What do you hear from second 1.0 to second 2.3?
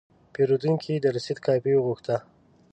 رسید کاپي وغوښته.